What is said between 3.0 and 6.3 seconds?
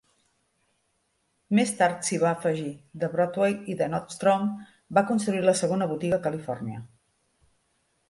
The Broadway i Nordstrom va construir la segona botiga a